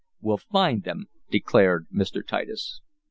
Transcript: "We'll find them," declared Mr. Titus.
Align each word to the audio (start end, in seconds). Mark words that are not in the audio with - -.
"We'll 0.19 0.37
find 0.37 0.81
them," 0.81 1.09
declared 1.29 1.85
Mr. 1.93 2.25
Titus. 2.25 2.81